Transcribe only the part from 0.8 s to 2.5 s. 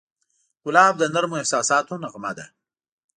د نرمو احساساتو نغمه ده.